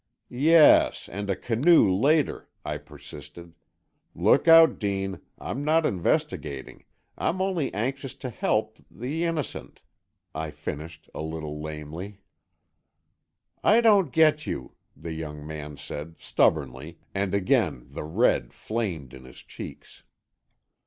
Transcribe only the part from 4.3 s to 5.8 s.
out, Dean, I'm